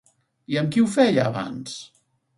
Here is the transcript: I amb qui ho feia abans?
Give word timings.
I 0.53 0.57
amb 0.61 0.73
qui 0.75 0.83
ho 0.85 0.89
feia 0.95 1.27
abans? 1.33 1.77